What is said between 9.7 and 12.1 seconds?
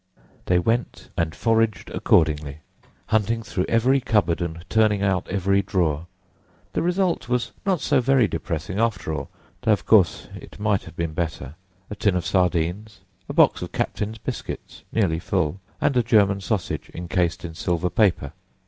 of course it might have been better; a